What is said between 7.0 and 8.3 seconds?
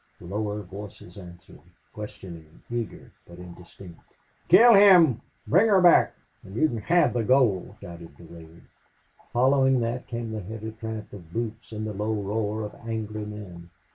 the gold," shouted